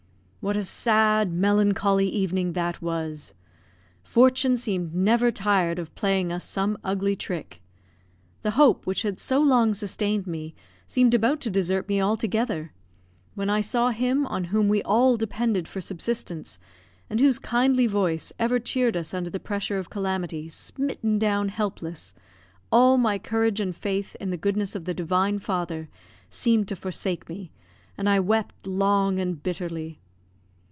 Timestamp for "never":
4.95-5.29